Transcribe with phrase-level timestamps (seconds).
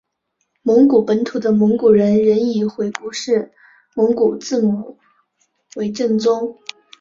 [0.63, 3.51] 蒙古本土的蒙古人仍以回鹘式
[3.93, 4.97] 蒙古字母
[5.75, 6.57] 为正宗。